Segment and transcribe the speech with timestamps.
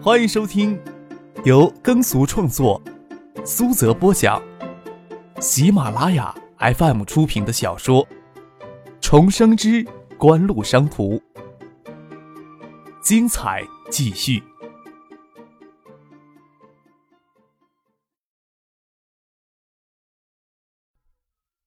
[0.00, 0.80] 欢迎收听
[1.44, 2.80] 由耕俗创作、
[3.44, 4.40] 苏泽播讲、
[5.40, 8.06] 喜马拉雅 FM 出品的小说
[9.00, 9.84] 《重生之
[10.16, 11.16] 官路商途》，
[13.02, 14.40] 精彩继续，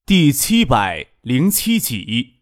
[0.05, 2.40] 第七百零七集。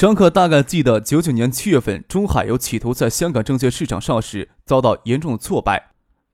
[0.00, 5.90] 张克大概记得，九九年七月份，中海油企图在香港证券市场上市，遭到严重的挫败。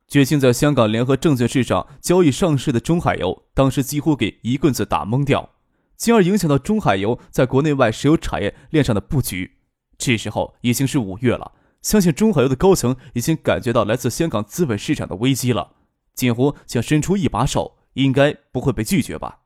[0.07, 5.51] 决心在香港联合证券市场交易上市的中海油，当时几乎给一棍子打懵掉，
[5.97, 9.57] 进而影响到中海油在国内外石油产业链上的布局。
[9.99, 11.51] 这时候已经是五月了，
[11.83, 15.73] 相信中海油的高层已经感觉到来自香港资本市场的危机了，
[16.15, 19.41] 近乎想伸出一把手，应该不会被拒绝吧。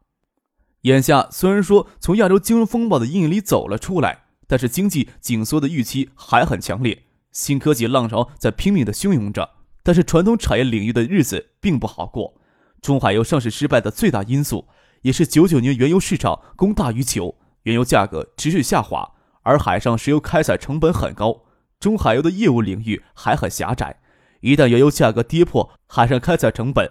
[0.83, 9.51] 眼下虽然说从亚洲金融风暴的阴影里走了出来，但是经济紧缩的预期还很强烈，新科技浪潮在拼命的汹涌着，
[9.83, 12.35] 但是传统产业领域的日子并不好过。
[12.81, 14.69] 中海油上市失败的最大因素，
[15.03, 19.13] 也是九九年原油市场供大于求，原油价格持续下滑，
[19.43, 21.43] 而海上石油开采成本很高，
[21.79, 24.01] 中海油的业务领域还很狭窄，
[24.41, 26.91] 一旦原油价格跌破海上开采成本，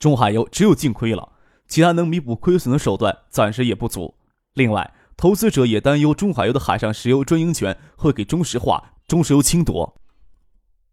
[0.00, 1.33] 中海油只有净亏了。
[1.74, 4.14] 其他能弥补亏损的手段暂时也不足。
[4.52, 10.00] 另外，投资者也担忧中海油的海上石油专营权会给中石化、中石油侵夺。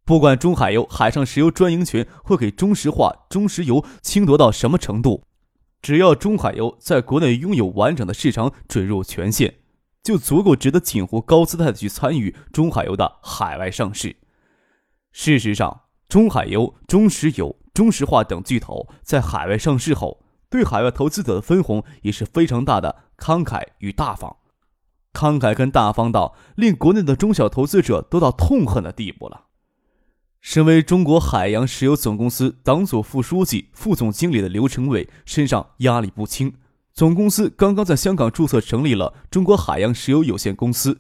[0.06, 5.22] 不管中海油海上石油专营权会给中石化、中石油侵夺到什么程度，
[5.84, 9.54] 只要中海油在国内拥有完整的市场准入权限，
[10.02, 14.16] 就足够值得锦湖高姿态的去参与中海油的海外上市。
[15.12, 20.24] 事实上，中海油、中石油、中石化等巨头在海外上市后。
[20.52, 24.36] 对海外投资者的分红也是非常大的，慷慨与大方，
[25.14, 29.46] 慷慨跟大方到令国内的中小投资者都到痛恨的地步了。
[30.42, 36.54] 身为中国海洋石油总公司党组副书记、副总经理的刘成伟身上压力不轻。
[36.94, 41.00] 总公司刚刚在香港注册成立了中国海洋石油有限公司，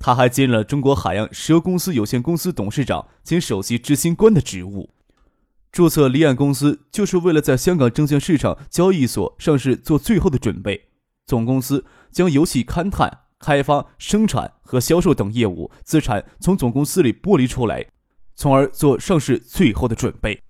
[0.00, 4.90] 他还兼任了中国海洋石油公司有限公司董事长兼首席执行官的职务。
[5.70, 10.88] 注册离岸公司就是为了在香港证券市场交易所上市做最后的准备。
[11.26, 17.86] 总公司将油气勘探、开发、生产和销售等业务资产从总公司里剥离出来，
[18.34, 20.42] 从而做上市最后的准备。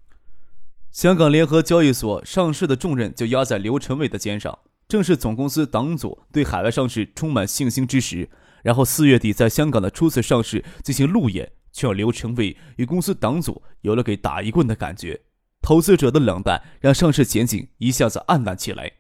[0.91, 4.59] 香港联合交易所上市的重任就压在刘成伟的肩上。
[4.87, 8.31] 正是总公司党组对海外上市充满信心之时，
[8.63, 11.53] 然后四月底在香港的初次上市进行路演。
[11.79, 15.21] 却让刘成伟与公司党组有了给打一棍的感觉，
[15.63, 18.95] 投资者的冷淡让上市前景一下子暗淡起来。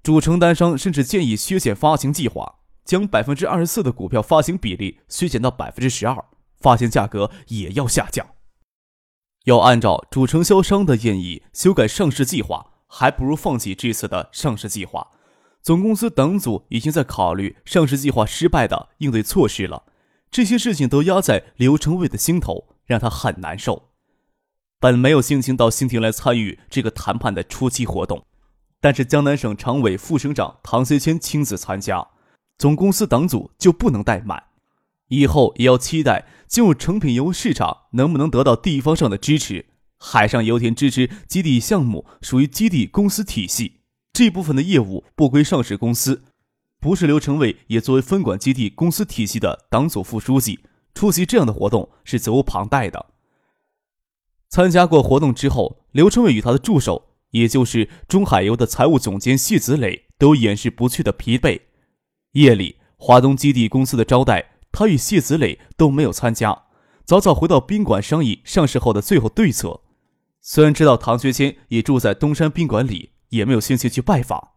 [0.00, 6.24] 主承担商甚至建议削减发行计划，将百分之二十四的股票发行比例削减到百分之十二，
[6.60, 8.24] 发行价格也要下降。
[9.46, 15.08] 要按照主承销商的建议修改上市计划，还不如放弃这次的上市计划。
[15.60, 19.82] 总公司党组已经在考虑上市计划失败的应对措施了。
[20.34, 23.90] 这些事情都压在刘成伟的心头，让他很难受。
[24.80, 28.26] 本没有心情到新亭来参与这个谈判的初期活动，
[28.80, 32.08] 但是江南省常委副省长唐学谦亲自参加，
[32.58, 34.42] 总公司党组就不能怠慢。
[35.06, 39.66] 以后也要期待进入成品油市场能不能得到地方上的支持。
[39.98, 46.24] 海上油田支持基地项目属于基地公司体系，这部分的业务不归上市公司。
[46.84, 50.60] 不是刘成伟也作为分管基地公司体系的党组副书记
[50.92, 53.06] 出席这样的活动是责无旁贷的。
[54.50, 61.58] 参加过活动之后，刘成伟与他的助手，也就是中海油的财务总监谢子磊，都掩饰不去的疲惫。
[62.32, 66.64] 夜里，华东基地公司的招待，他与谢子磊都没有参加，
[67.06, 69.80] 早早回到宾馆商议上市后的最后对策。
[70.42, 74.50] 虽然知道唐学谦也住在东山宾馆里，也没有兴趣去拜访。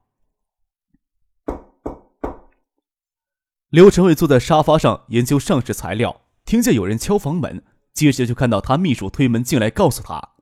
[3.69, 10.36] 刘成伟坐在沙发上研究上市材料，听见有人敲房门，接着就看到他秘书推门进来，告诉他：“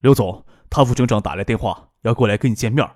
[0.00, 2.88] 刘总，唐副省长打来电话，要过来跟你见面。”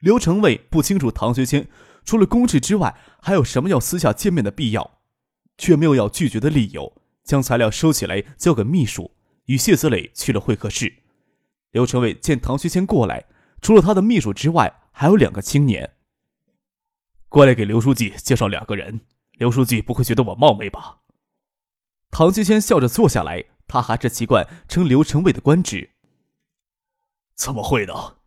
[0.00, 1.68] 刘成伟不清楚唐学谦
[2.04, 4.98] 除了公事之外还有什么要私下见面的必要，
[5.56, 9.12] 却没有要拒绝的理由，将材料收起来交给秘书，
[9.44, 10.92] 与谢子磊去了会客室。
[11.70, 13.24] 刘成伟见唐学谦过来，
[13.62, 15.93] 除了他的秘书之外，还有两个青年。
[17.34, 19.00] 过来给刘书记介绍两个人，
[19.32, 21.00] 刘书记不会觉得我冒昧吧？
[22.12, 25.90] 唐继谦笑着坐下来，他还是习惯称刘成伟的官职。
[27.34, 28.18] 怎么会呢？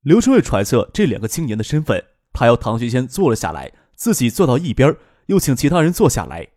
[0.00, 4.96] 刘成伟揣测这两个青年的身份，他要唐学谦坐了下来，自己坐到一边，
[5.26, 6.48] 又请其他人坐下来。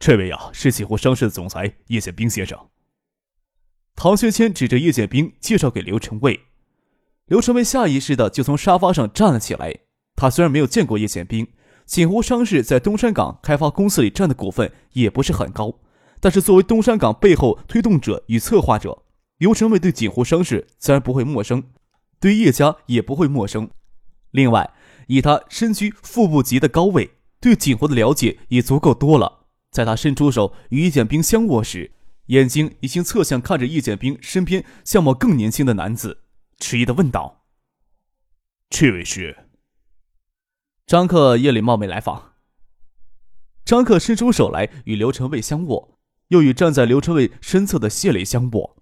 [0.00, 2.68] 这位啊，是启湖商事的总裁叶建兵先生。
[3.96, 6.46] 唐学谦指着叶建兵介绍给刘成卫，
[7.26, 9.76] 刘成卫下意识的就从沙发上站了起来。
[10.18, 11.46] 他虽然没有见过叶剑兵，
[11.86, 15.78] 锦湖商事在东山港开发公司里占的股份也不是很高，
[16.18, 19.04] 但是作为东山港背后推动者与策划者，
[19.38, 21.62] 刘成卫对锦湖商事自然不会陌生，
[22.18, 23.70] 对叶家也不会陌生。
[24.32, 24.68] 另外，
[25.06, 29.46] 以他身居副部级的高位，对锦湖的了解也足够多了。
[29.70, 31.92] 在他伸出手与叶剑兵相握时，
[32.26, 36.22] 眼睛已经侧向看着叶剑兵身边相貌更年轻的男子，
[36.58, 37.44] 迟疑的问道
[38.68, 39.44] ：“这位是？”
[40.88, 42.32] 张克夜里冒昧来访。
[43.62, 45.98] 张克伸出手来与刘成卫相握，
[46.28, 48.74] 又与站在刘成卫身侧的谢磊相握。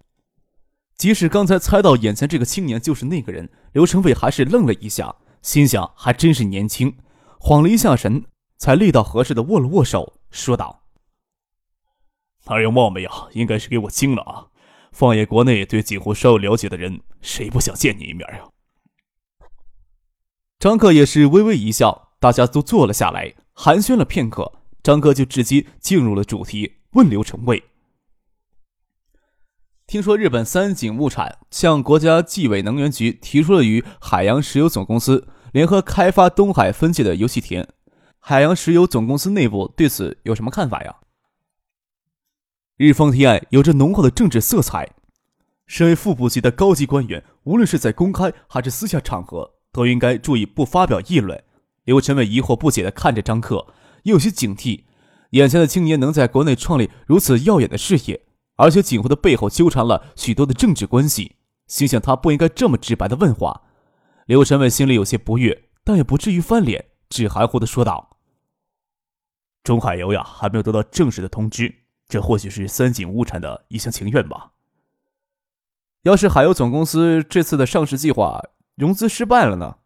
[0.95, 6.95] 即使刚才猜到眼前这个青年就是那个人，刘成卫还是愣了一下，心想还真是年轻，
[7.41, 8.23] 晃了一下神，
[8.57, 10.83] 才力道合适的握了握手，说道
[12.47, 13.27] ：“哪有冒昧啊？
[13.33, 14.47] 应该是给我惊了啊！
[14.93, 18.47] 放眼国内对锦湖稍有了解的人，谁不想见你一面呀？”
[20.59, 24.53] 张克也是微微一笑，大家都坐了下来，寒暄了片刻。
[24.81, 27.63] 张克就直接进入了主题，问刘成卫
[29.85, 37.67] ：“听说日本三井物产向国家纪委能源局提出了与海洋石油总公司联合开发东海分界的油气田，
[38.17, 40.95] 海洋石油总公司内部对此有什么看法呀？”
[42.77, 44.95] 日方提案有着浓厚的政治色彩，
[45.67, 49.56] 身为副部级的高级官员，无论是在公开还是私下场合。
[49.77, 51.43] 都应该注意不发表议论。
[51.83, 53.67] 刘成伟疑惑不解地看着张克，
[54.05, 54.85] 又有些警惕。
[55.31, 58.23] 眼前的青年能在国内创立如此耀眼的事业，
[58.55, 61.35] 而且锦湖的背后纠缠了许多的政治关系，
[61.67, 63.61] 心想他不应该这么直白的问话。
[64.25, 68.17] 刘成伟心里有些不悦，但也不至于翻脸，只含糊地说道
[69.63, 71.75] ：“中海油呀，还没有得到正式的通知，
[72.07, 74.53] 这或许是三井物产的一厢情愿吧。
[76.01, 78.41] 要是海油总公司这次的上市计划……”
[78.77, 79.77] 融资失败了呢？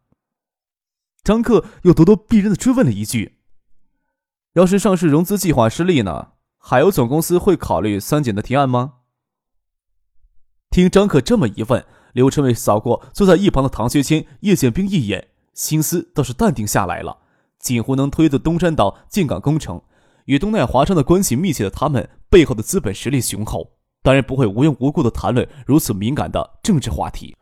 [1.24, 3.38] 张克又咄咄逼人的追问了一句
[4.52, 6.32] ：“要是上市融资计划失利呢？
[6.58, 8.96] 海油总公司会考虑三井的提案吗？”
[10.68, 17.20] 听张克这么一问，刘成伟扫过坐在一旁的唐学谦、叶剑兵一眼，心思倒是淡定下来了。
[17.58, 19.80] 锦湖能推动东山岛建港工程，
[20.26, 27.34] 与东奈华商的关系密切的他们背后的资本实力雄厚，当然不会无缘无故的谈论如此敏感的政治话题。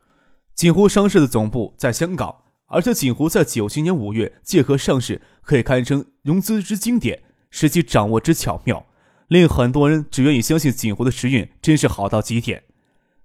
[0.61, 8.85] 锦湖商事的总部在香港，而且锦湖在九七年五月借壳上市，可以堪称融资之经典，时机掌握之巧妙，
[9.29, 12.63] 令很多人只愿意相信锦湖的时运真是好到极点。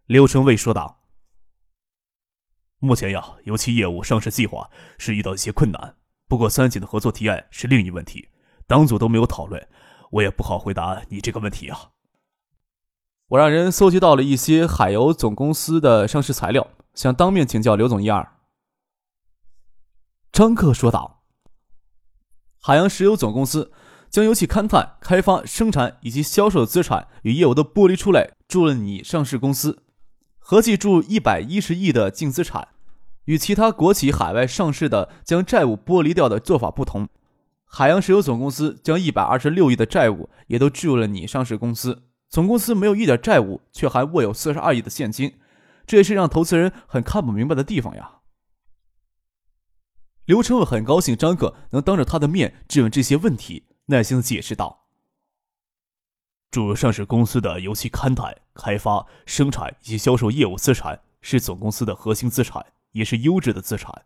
[0.06, 1.02] 刘成卫说道
[2.80, 5.96] ：“目前呀，油气业务上市计划是遇到一些困难，
[6.30, 8.30] 不过三井的合作提案是另一问题，
[8.66, 9.62] 党组都没有讨论，
[10.12, 11.90] 我也不好回答你这个问题啊。
[13.28, 18.27] 我让人搜集到了一些海油总公司的上市材料。”想当面请教刘总一二。
[20.31, 21.24] 张克说道
[22.59, 23.71] ：“海洋石油总公司
[24.09, 29.83] 将油气勘探、开发、生产以及销售的资产与业务都剥离出来，注了你上市公司，
[30.39, 32.69] 合计注一百一十亿的净资产，
[33.25, 37.10] 与其他国企海外上市的将债务剥离掉的做法不同。
[37.65, 45.34] 海洋石油总公司将一百二十六亿的债务也都注入了你上市公司，总公司没有一点债务，却还握有四十二亿的现金。”
[45.86, 48.22] 这也是让投资人很看不明白的地方呀。
[50.25, 54.88] 刘成伟很高兴张克能当着他的面质问这些问题，耐心的解释道
[56.50, 64.06] ：“注入上市公司的油气勘探、开发、生产以及销售业务资产是总公司的核心资产，也是优质的资产，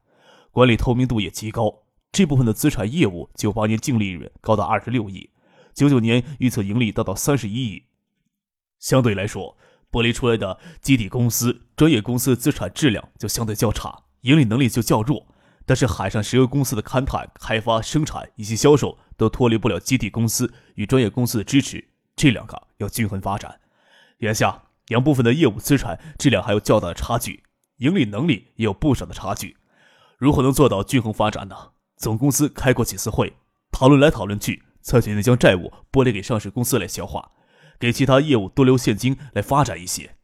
[0.52, 1.84] 管理透明度也极高。
[2.12, 5.30] 这部分的资产业务，九八年净利润高达二十六亿，
[5.74, 7.86] 九九年预测盈利达到三十一亿。
[8.80, 9.56] 相对来说。”
[9.92, 15.28] 剥离出来的基地公司、专业公司的资产质量就相对较差，盈利能力就较弱。
[15.66, 23.60] 但是海上石油公司的勘探、开发、生产以及销售都脱离不了基地公司与专业公司的支持，这两个要均衡发展。
[24.20, 27.44] 眼下两部分的业务资产质量还有较大的差距，
[27.78, 29.58] 盈利能力也有不少的差距。
[30.18, 31.56] 如何能做到均衡发展呢？
[31.98, 33.34] 总公司开过几次会，
[33.72, 37.32] 讨论来讨论去，才决定将债务剥离给上市公司来消化。
[37.80, 40.16] 给其他业务多留现金来发展一些。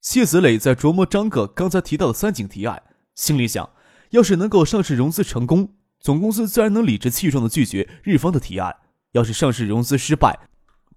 [0.00, 2.82] 谢子磊在琢磨张哥刚才提到的三井提案，
[3.14, 3.70] 心里想：
[4.10, 8.70] 要是能够上市融资成功，总公司自然能理直气壮的拒绝日方的提案；
[9.12, 10.48] 要是上市融资失败，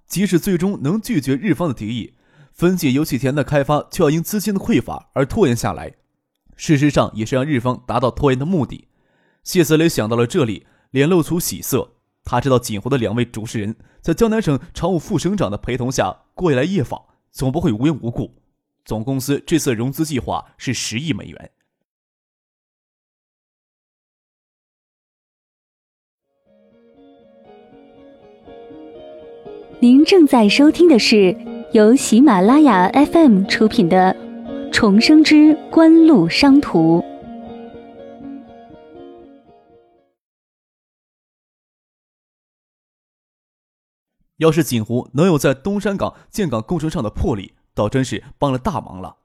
[0.05, 2.15] 即使最终能拒绝日方的提议，
[2.51, 5.95] 分解油气田的开发就要因资金的匮乏而拖延下来。
[6.57, 8.87] 事实上，也是让日方达到拖延的目的。
[9.43, 11.96] 谢子磊想到了这里，脸露出喜色。
[12.27, 18.35] 他知道锦湖的两位主事人在江南省常务副省长的陪同下过来夜访，总不会无缘无故。
[18.83, 21.51] 总公司这次融资计划是十亿美元。
[29.79, 31.33] 您正在收听的是
[31.71, 34.13] 由喜马拉雅 FM 出品的
[34.71, 36.99] 《重生之官路商途》。
[44.37, 49.17] 要是锦湖能有在东山港建港工程上的魄力，倒真是帮了大忙了。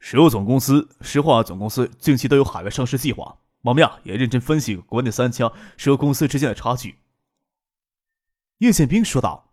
[0.00, 6.98] 石油总公司、石化总公司近期都有海外上市计划，我们呀也认真分析国内三家石油公司之间的差距。
[8.58, 9.52] 叶宪兵说道：“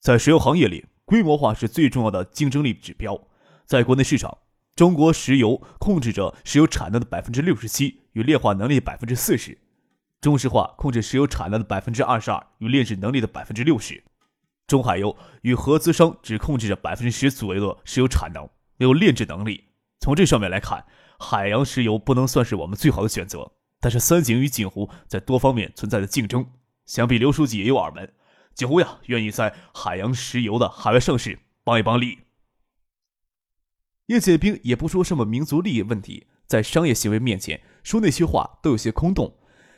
[0.00, 3.18] 在石油行业里，规模化是最重要的竞争力指标。
[3.66, 4.36] 在国内市场，
[4.76, 9.58] 中国石油控制着石油产能的百分之六十七与炼化能力百分之四十，
[10.24, 14.02] 中石化控制石油产能的百分之二十二与炼制能力的百分之六十，
[14.66, 19.66] 中海油与合资商只控制着百分之十左右的石油产能，没有炼制能力。
[20.00, 20.86] 从这上面来看，
[21.18, 23.52] 海洋石油不能算是我们最好的选择。
[23.80, 26.46] 但是三井与锦湖在多方面存在着竞争。”
[26.86, 28.10] 想必刘书记也有耳闻，
[28.54, 32.20] 锦湖呀愿意在海洋石油的海外上市帮一帮力。
[34.06, 39.36] 叶剑兵也不说什么民族利益问题，在商业行为面前说那些话都有些空洞，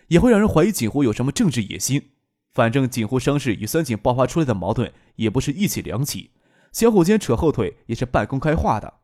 [0.08, 2.10] 也会让人怀疑锦湖有什么政治野心。
[2.52, 6.30] 反正锦湖上市与三井爆发出来的矛盾也不是一起两起，
[6.72, 8.94] 相互间扯后腿也是半公开化的。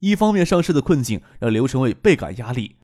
[0.00, 2.76] 一方面上市的困境让刘成伟倍感压力，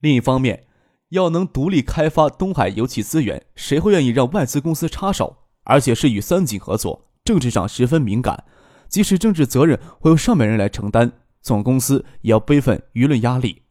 [0.00, 0.64] 另一方面。
[1.10, 5.38] 要能独立开发东海油气资源，谁会愿意让外资公司插手？
[5.64, 8.44] 而且是与三井合作，政治上十分敏感，
[8.90, 13.62] 即使政治责任会由上面人来承担，总公司也要背负舆论压力。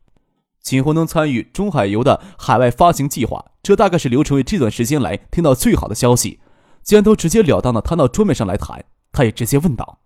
[0.67, 6.41] 锦湖能参与中海油的海外发行计划，这大概是刘成伟这段时间来听到最好的消息。
[6.83, 8.83] 既然都直截了当的摊到桌面上来谈，
[9.13, 10.01] 他也直接问道：“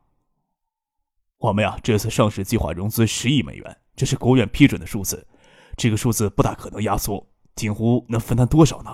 [1.41, 5.27] 我们呀，这次上市计划融资十亿美元，这是国务院批准的数字。”
[5.75, 8.91] 这个数字不大可能压缩，锦湖能分担多少呢？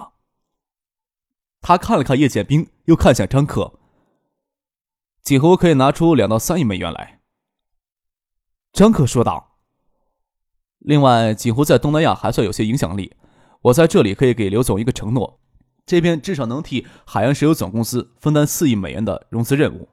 [1.60, 3.78] 他看了看叶剑兵，又看向张克。
[5.22, 7.20] 锦湖可以拿出两到三亿美元来。
[8.72, 9.57] 张克说道。
[10.88, 13.14] 另外，锦湖在东南亚还算有些影响力，
[13.64, 15.42] 我在这里可以给刘总一个承诺，
[15.86, 19.90] 这边至少能替海洋石油总公司分担四亿美元的融资任务。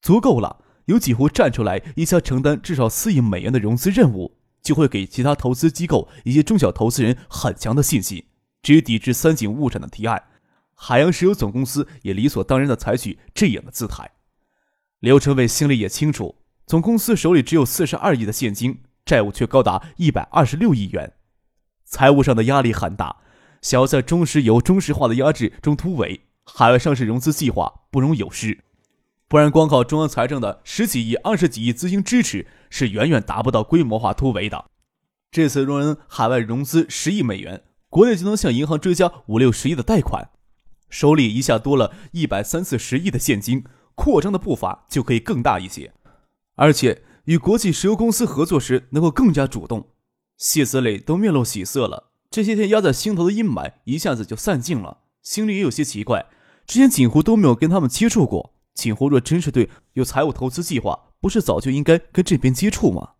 [0.00, 4.36] 足够了，有锦湖站出来，一家承担至少四亿美元的融资任务。
[4.62, 8.24] 就会给其他投资机构以及中小投资人很强的信心。
[8.62, 10.22] 至于抵制三井物产的提案，
[10.74, 14.12] 海洋石油总公司也理所当然的采取这样的姿态。
[15.00, 16.36] 刘成伟心里也清楚，
[16.66, 21.12] 总公司手里只有四十二亿的现金，债务却高达一百二十六亿元，
[21.84, 23.16] 财务上的压力很大。
[23.60, 28.64] 想要在中石油、中石化的压制中突围，海外上市融资计划不容有失。
[29.26, 34.66] 不然，光靠中央财政的十几亿、二十几亿资金支持是远远达不到规模化突围的。
[35.30, 40.30] 这次若能海外融资十亿美元，国内就能向银行追加五六十亿的贷款，
[40.88, 45.92] 手里一下多了一百三四十亿的现金，扩张的步伐就可以更大一些。
[46.56, 49.88] 而且与国际石油公司合作时能够更加主动。
[50.36, 56.26] 谢思磊都面露喜色了，这些天压在心头的阴霾一下子就散尽了，心里也有些奇怪，
[56.66, 58.52] 之前锦湖都没有跟他们接触过。
[58.74, 63.10] 锦湖若真是对有财务投资计划，不是早就应该跟这边接触吗？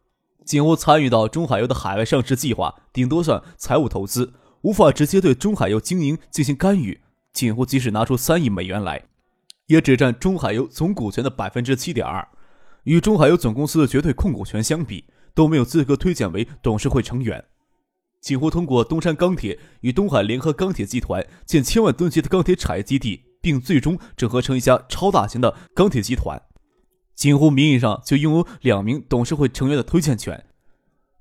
[0.44, 7.00] 锦湖参与到中海油的海外上市计划，顶多算财务投资，无法直接对中海油经营进行干预。
[7.32, 9.04] 锦湖即使拿出三亿美元来，
[9.66, 12.28] 也只占中海油总股权的百分之七点二，
[12.84, 17.44] 与中海油总公司的绝对控股权相比，都没有资格推荐为董事会成员。
[18.20, 23.24] 锦湖通过东山钢铁与东海联合钢铁集团建千万吨级的钢铁产业基地。
[23.44, 26.40] 并最终整合成一家超大型的钢铁集团，
[27.14, 30.46] 锦湖名义上就拥有两名董事会成员的推荐权。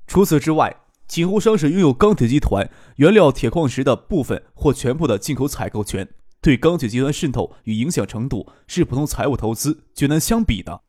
[0.07, 0.73] 除此之外，
[1.05, 6.07] 锦湖商是拥有钢铁集团原料铁矿石的部分或全部的进口采购权，
[6.41, 10.81] 对钢铁集团渗透与影响程度是普通财务投资绝难相比的。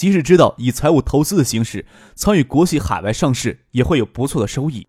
[0.00, 4.86] 即使知道以财务投资的形式参与国企海外上市也会有不错的收益，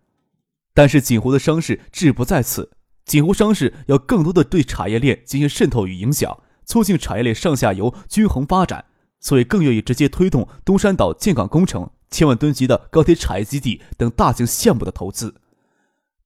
[0.72, 2.70] 但是锦湖的伤势志不在此。
[3.04, 8.86] 锦湖商事要更多的对产业链进行渗透与影响，促进产业链上下游均衡发展，
[9.20, 15.34] 所以更愿意直接推动东山岛建港工程、千万吨级的钢铁产业基地等大型项目的投资。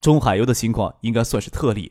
[0.01, 1.91] 中海油的情况应该算是特例，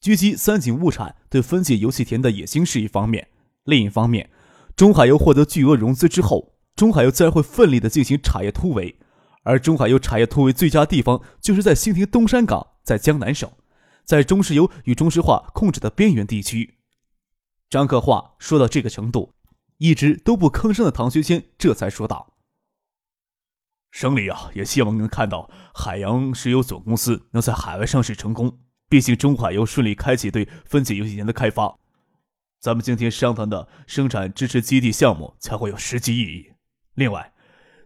[0.00, 3.28] 狙击三井物产对分解油气田的野心是一方面，
[3.64, 4.30] 另一方面，
[4.76, 8.98] 中海油获得巨额融资之后，中海油自然会奋力的进行产业突围，
[9.44, 13.50] 而中海油产业突围最佳地方就是在兴亭东山港，在江南省，
[14.04, 16.78] 在中石油与中石化控制的边缘地区。
[17.68, 19.34] 张克话说到这个程度，
[19.78, 22.34] 一直都不吭声的唐学谦这才说道
[23.92, 28.58] ：“省里啊，也希望能看到海洋石油总公司能在海外上市成功。
[28.88, 31.78] 毕竟中海油顺利开启对分解油气田的开发，
[32.62, 36.52] 咱们今天商谈的生产支持基地项目才会有实际意义。
[36.94, 37.32] 另外，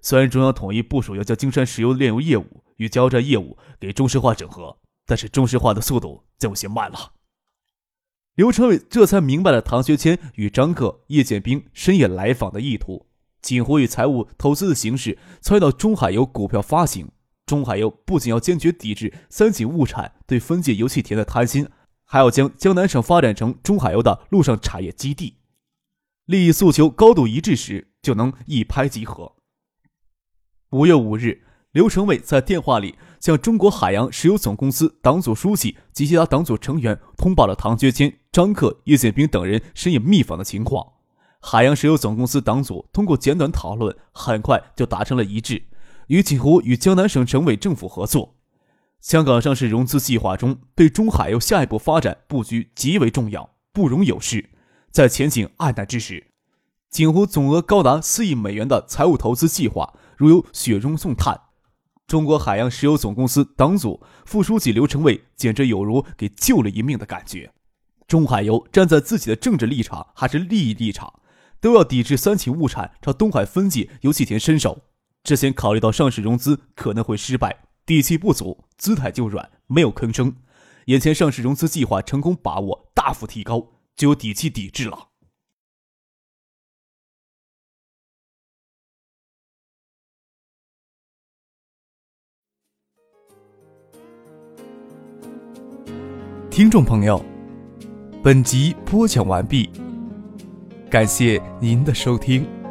[0.03, 7.15] 虽然中央统一部署要将金山石油炼油业务与加油站业务给中石化整合，但是中石化的速度就有些慢了。”
[8.37, 13.07] 刘成伟这才明白了唐学谦与张克、叶剑兵深夜来访的意图。
[13.41, 17.11] 锦湖以财务投资的形式参与到中海油股票发行。
[17.47, 21.67] 中海油不仅要坚决抵制三井物产对分界油气田的贪心，
[22.07, 25.37] 还要将江南省发展成中海油的陆上产业基地。
[26.25, 29.35] 利益诉求高度一致时，就能一拍即合。
[30.71, 40.95] 五月五日，刘成伟在电话里向中国海洋石油总公司党组书记及其他党组成员通报了唐学谦、张克、叶剑兵等人深夜密访的情况。
[41.41, 45.63] 海洋石油总公司党组通过简短讨论，很快就达成了一致，
[46.09, 48.36] 于锦湖与江南省省委政府合作。
[49.07, 54.51] 香港上市融资计划中，对中海油下一步发展布局极为重要，不容有失。
[54.91, 56.33] 在前景黯淡之时，
[56.91, 61.41] 景湖总额高达四亿美元的财务投资计划，如有雪中送炭。
[62.09, 67.53] 中国海洋石油总公司党组副书记刘成伟简直有如给救了一命的感觉。
[68.09, 71.21] 中海油站在自己的政治立场还是利益立场？
[71.61, 74.83] 都要抵制三井物产朝东海分界油气田伸手。
[75.23, 80.35] 之前考虑到上市融资可能会失败，底气不足，姿态就软，没有吭声。
[80.87, 85.11] 眼前上市融资计划成功把握大幅提高，就有底气抵制了。
[96.51, 97.25] 听众朋友，
[98.21, 99.71] 本集播讲完毕。
[100.91, 102.66] 感谢您的收听。